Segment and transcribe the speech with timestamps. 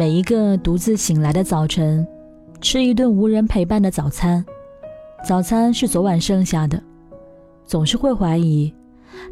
[0.00, 2.08] 每一个独自醒来的早晨，
[2.62, 4.42] 吃一顿无人陪伴的早餐，
[5.28, 6.82] 早餐是昨晚剩下的，
[7.66, 8.72] 总是会怀疑，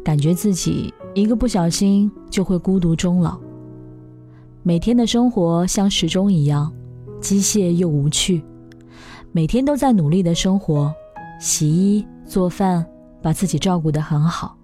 [0.05, 3.35] 感觉自己一个不小心就会孤独终老。
[4.61, 6.71] 每天的生活像时钟一样，
[7.19, 8.43] 机械又无趣，
[9.31, 10.93] 每天都在努力的生活，
[11.39, 12.85] 洗衣做饭，
[13.23, 14.55] 把自己照顾得很好，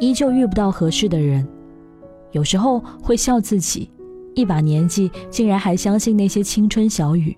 [0.00, 1.46] 依旧遇不到合适的人，
[2.32, 3.88] 有时候会笑自己。
[4.34, 7.36] 一把年纪，竟然还相信那些青春小语，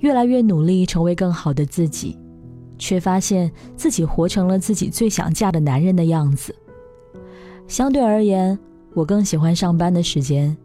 [0.00, 2.18] 越来越努力成为更好的自己，
[2.78, 6.54] 却发现自己活成了自己最想嫁的男人的样子。
[7.68, 8.58] 相对而言，
[8.94, 10.56] 我更喜欢上班的时间，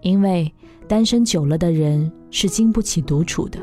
[0.00, 0.50] 因为
[0.88, 3.58] 单身久了的人是经不起独处的。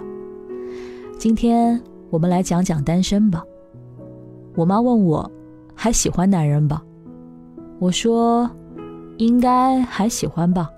[1.17, 3.43] 今天我们来讲讲单身吧。
[4.55, 5.29] 我妈问我，
[5.73, 6.83] 还喜欢男人吧？
[7.79, 8.49] 我说，
[9.17, 10.69] 应该还喜欢吧。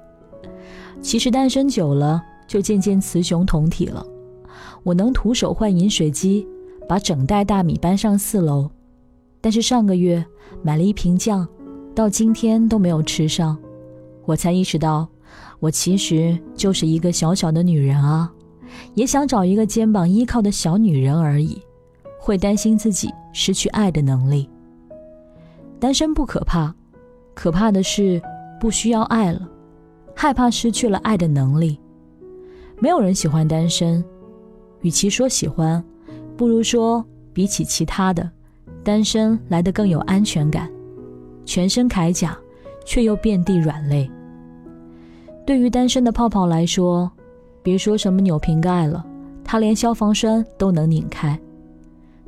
[1.01, 4.05] 其实单身久了，就渐渐雌雄同体了。
[4.83, 6.47] 我能徒手换饮水机，
[6.87, 8.69] 把整袋大米搬上四楼，
[9.39, 10.23] 但是上个月
[10.61, 11.47] 买了一瓶酱，
[11.95, 13.57] 到今天都没有吃上。
[14.25, 15.07] 我才意识到，
[15.59, 18.31] 我其实就是一个小小的女人啊，
[18.93, 21.61] 也想找一个肩膀依靠的小女人而已。
[22.23, 24.47] 会担心自己失去爱的能力。
[25.79, 26.71] 单身不可怕，
[27.33, 28.21] 可怕的是
[28.59, 29.49] 不需要爱了。
[30.21, 31.79] 害怕失去了爱的能力，
[32.77, 34.05] 没有人喜欢单身。
[34.81, 35.83] 与其说喜欢，
[36.37, 38.29] 不如说比起其他的，
[38.83, 40.69] 单身来得更有安全感。
[41.43, 42.37] 全身铠甲，
[42.85, 44.07] 却又遍地软肋。
[45.43, 47.11] 对于单身的泡泡来说，
[47.63, 49.03] 别说什么扭瓶盖了，
[49.43, 51.35] 他连消防栓都能拧开。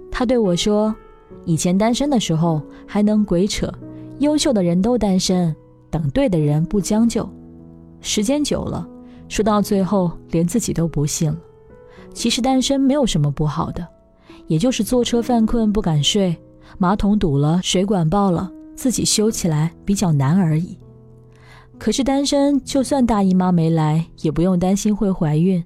[0.10, 0.96] 他对我说
[1.46, 3.72] ：“以前单身的时候还能鬼扯，
[4.18, 5.56] 优秀的人都单身，
[5.92, 7.30] 等对的人不将就。”
[8.04, 8.86] 时间久了，
[9.30, 11.38] 说到最后连自己都不信了。
[12.14, 13.88] 其实单身没有什么不好的，
[14.46, 16.38] 也就是坐车犯困不敢睡，
[16.78, 20.78] 马桶堵了，水管爆了，自己修起来比较难而已。
[21.80, 25.64] 可是单身，就算大姨妈没来，也不用担心会怀孕。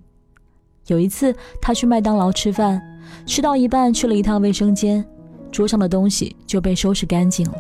[0.86, 2.82] 有一次，他去麦当劳吃饭，
[3.26, 5.04] 吃到一半去了一趟卫生间，
[5.52, 7.56] 桌上的东西就被收拾干净了。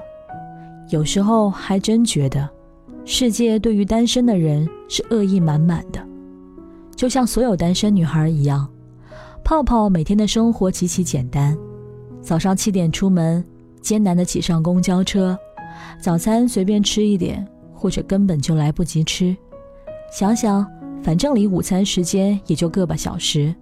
[0.89, 2.56] 有时候还真觉得。
[3.09, 6.07] 世界对于单身的人是恶意满满的，
[6.93, 8.67] 就像所有单身女孩一样。
[9.45, 11.57] 泡泡每天的生活极其简单：
[12.21, 13.41] 早上七点出门，
[13.79, 15.39] 艰难的挤上公交车，
[16.01, 19.33] 早餐随便吃一点，或者根本就来不及吃。
[20.11, 20.67] 想想，
[21.01, 23.55] 反正离午餐时间也就个把小时。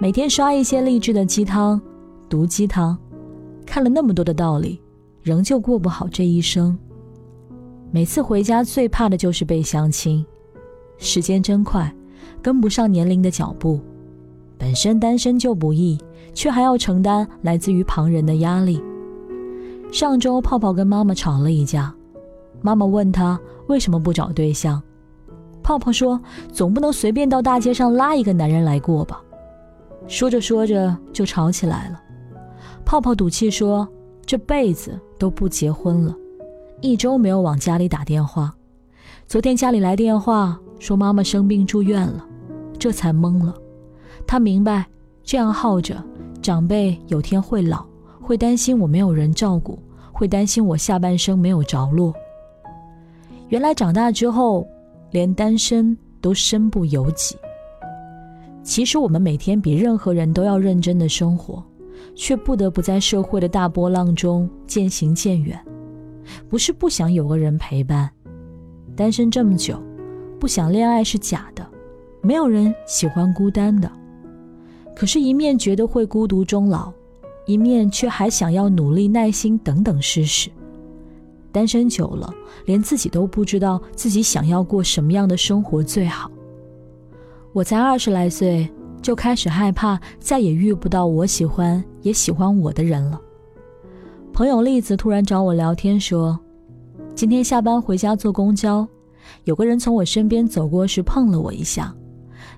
[0.00, 1.80] 每天刷一些励志的鸡汤，
[2.28, 2.98] 毒鸡汤，
[3.64, 4.80] 看了那么多的道理，
[5.22, 6.76] 仍旧过不好这一生。
[7.90, 10.24] 每次回家最怕的就是被相亲，
[10.98, 11.90] 时间真快，
[12.42, 13.80] 跟不上年龄的脚步。
[14.58, 15.98] 本身单身就不易，
[16.34, 18.82] 却还要承担来自于旁人的压力。
[19.92, 21.94] 上周泡泡跟妈妈吵了一架，
[22.60, 23.38] 妈妈问他
[23.68, 24.82] 为什么不找对象，
[25.62, 26.20] 泡泡说
[26.52, 29.22] 总不能随便到大街上拉一个男人来过吧。
[30.08, 32.00] 说着说着就吵起来了，
[32.84, 33.86] 泡泡赌气说
[34.24, 36.14] 这辈子都不结婚了。
[36.82, 38.54] 一周没有往家里打电话，
[39.26, 42.24] 昨天家里来电话说妈妈生病住院了，
[42.78, 43.54] 这才懵了。
[44.26, 44.84] 他明白
[45.22, 46.02] 这样耗着，
[46.42, 47.84] 长辈有天会老，
[48.20, 49.78] 会担心我没有人照顾，
[50.12, 52.12] 会担心我下半生没有着落。
[53.48, 54.66] 原来长大之后，
[55.12, 57.36] 连单身都身不由己。
[58.62, 61.64] 其实我们每天比任何人都要认真的生活，
[62.14, 65.58] 却不得不在社会的大波浪中渐行渐远。
[66.48, 68.10] 不是不想有个人陪伴，
[68.94, 69.80] 单身这么久，
[70.38, 71.66] 不想恋爱是假的。
[72.22, 73.90] 没有人喜欢孤单的，
[74.96, 76.92] 可是，一面觉得会孤独终老，
[77.46, 80.50] 一面却还想要努力、耐心等等试试。
[81.52, 82.34] 单身久了，
[82.64, 86.30] 连自己都不知道自己想要过什么样的生活最好。
[87.52, 88.68] 我才二十来岁，
[89.00, 93.20] 就开始害怕再也遇不到我喜欢也喜欢我的人了。
[94.36, 96.38] 朋友栗子突然找我聊天说，
[97.14, 98.86] 今天下班回家坐公交，
[99.44, 101.90] 有个人从我身边走过时碰了我一下。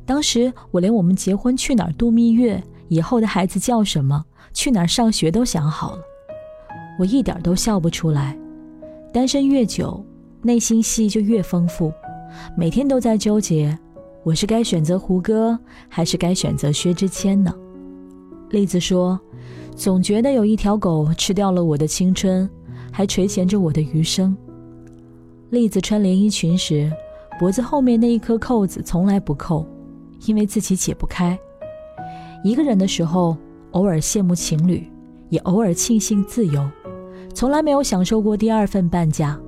[0.04, 6.02] 当时我连我们结婚去哪儿度蜜月，以后的孩子叫什么，去哪儿上学都想好了，
[6.98, 8.36] 我一点都笑不出来。
[9.12, 10.04] 单身越久，
[10.42, 11.92] 内心戏就越丰富，
[12.56, 13.78] 每天都在纠结，
[14.24, 15.56] 我是该选择胡歌，
[15.88, 17.54] 还是该选择薛之谦呢？
[18.50, 19.16] 栗子说，
[19.78, 22.50] 总觉得有一条狗吃掉了我的青春，
[22.90, 24.36] 还垂涎着我的余生。
[25.50, 26.92] 栗子穿连衣裙时，
[27.38, 29.64] 脖子后面那一颗扣子从来不扣，
[30.26, 31.38] 因为自己解不开。
[32.42, 33.36] 一个人的时候，
[33.70, 34.84] 偶尔羡慕情侣，
[35.28, 36.68] 也偶尔庆幸自由。
[37.32, 39.38] 从来没有享受过第二份半价，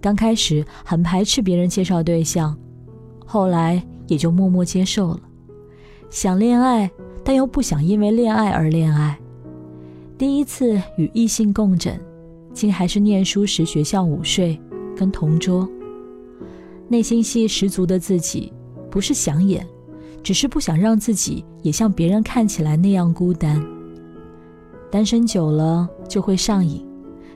[0.00, 2.56] 刚开始很排斥别人介绍对象，
[3.26, 5.20] 后来也就默默接受了。
[6.08, 6.90] 想恋爱，
[7.22, 9.18] 但又不想因为恋爱而恋爱。
[10.20, 11.98] 第一次与异性共枕，
[12.52, 14.60] 竟还是念书时学校午睡，
[14.94, 15.66] 跟同桌。
[16.88, 18.52] 内心戏十足的自己，
[18.90, 19.66] 不是想演，
[20.22, 23.66] 只是不想让自己也像别人看起来那样孤单。
[24.90, 26.86] 单身久了就会上瘾。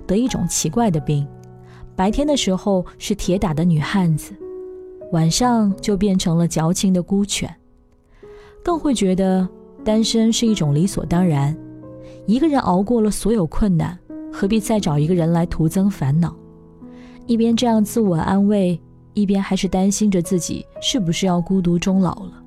[0.06, 1.26] 得一种奇怪的病，
[1.96, 4.34] 白天的时候是铁打的女汉子，
[5.10, 7.50] 晚上就变成了矫情的孤犬。
[8.62, 9.48] 更会觉得
[9.82, 11.56] 单身是一种理所当然，
[12.26, 13.98] 一个人熬过了所有困难，
[14.32, 16.34] 何必再找一个人来徒增烦恼？
[17.26, 18.80] 一边这样自我安慰，
[19.12, 22.42] 一边还是担心着自己是不是要孤独终老了。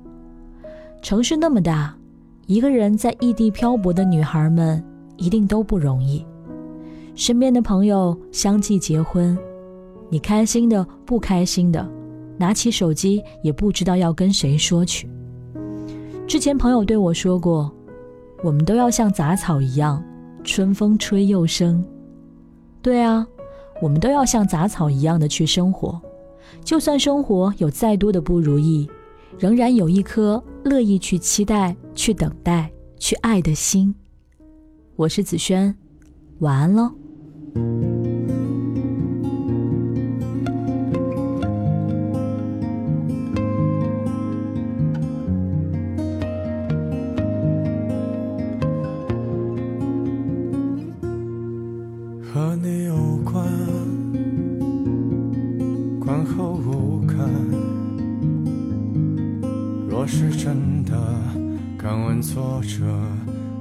[1.00, 1.96] 城市那么大，
[2.46, 4.82] 一个人在异地漂泊的女孩们
[5.16, 6.24] 一定都不容易。
[7.14, 9.36] 身边的朋友相继结婚，
[10.08, 11.88] 你开心的不开心的，
[12.36, 15.08] 拿起手机也不知道要跟谁说去。
[16.26, 17.72] 之前朋友对我说过，
[18.42, 20.02] 我们都要像杂草一样，
[20.44, 21.84] 春风吹又生。
[22.80, 23.26] 对啊，
[23.82, 26.00] 我们都要像杂草一样的去生活，
[26.64, 28.88] 就算生活有再多的不如意，
[29.38, 33.94] 仍然有一颗乐意去期待、去等待、去爱的心。
[34.94, 35.74] 我是子轩，
[36.38, 38.17] 晚安喽。
[56.52, 57.16] 无感。
[59.88, 60.92] 若是真的，
[61.76, 62.84] 敢问作者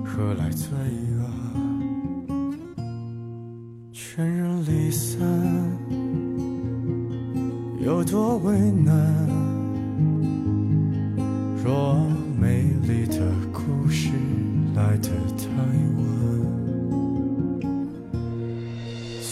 [0.03, 0.69] 何来罪
[1.17, 1.21] 恶？
[3.91, 5.19] 全人离散，
[7.79, 8.93] 有多为难？
[11.63, 12.06] 若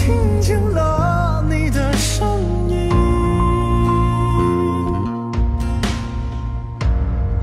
[0.00, 2.26] 听见了你的声
[2.70, 2.90] 音，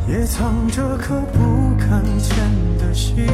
[0.07, 2.35] 也藏着颗不敢见
[2.79, 3.27] 的心。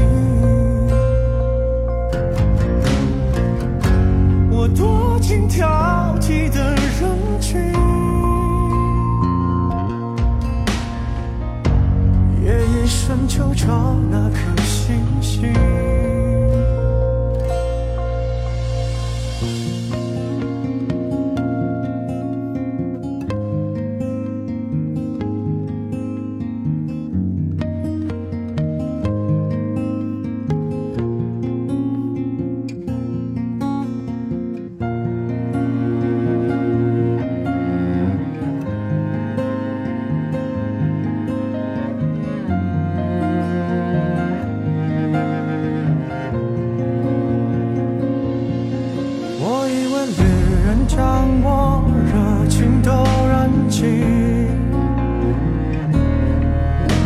[50.96, 52.92] 将我热情都
[53.28, 53.84] 燃尽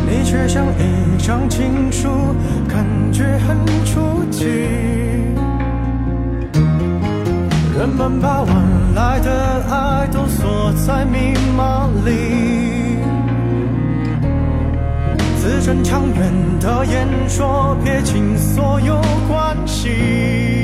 [0.05, 2.09] 你却像一张情书
[2.67, 4.45] 感觉很初级。
[7.77, 12.97] 人们把晚来的爱都锁在密码里。
[15.37, 20.56] 字正腔圆的演说撇清所有关系。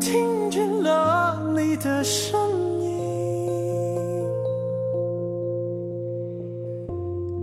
[0.00, 2.40] 听见了你的声
[2.80, 2.98] 音，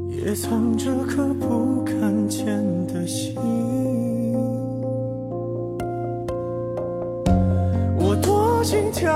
[0.09, 2.45] 也藏着颗不看见
[2.87, 3.35] 的心。
[7.99, 9.13] 我多心跳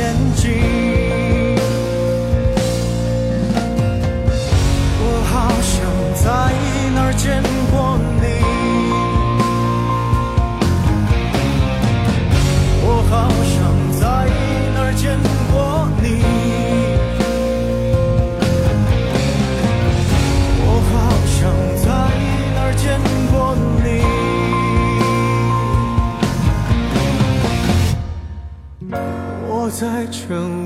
[0.00, 0.50] 眼睛。
[5.02, 5.76] 我好想
[6.24, 6.24] 在
[6.94, 7.42] 哪儿见
[30.10, 30.59] 成